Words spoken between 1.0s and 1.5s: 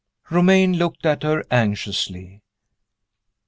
at her